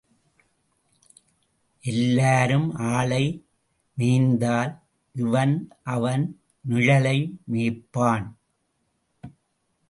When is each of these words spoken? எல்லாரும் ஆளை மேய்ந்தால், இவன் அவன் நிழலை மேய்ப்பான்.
எல்லாரும் 1.83 2.75
ஆளை 2.75 3.45
மேய்ந்தால், 3.97 4.73
இவன் 5.15 5.71
அவன் 5.83 6.23
நிழலை 6.69 7.17
மேய்ப்பான். 7.51 8.25